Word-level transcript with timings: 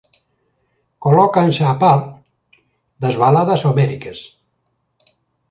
Colócanse 1.05 1.63
á 1.71 1.73
par 1.81 2.01
das 3.01 3.15
baladas 3.23 3.61
homéricas. 3.67 4.19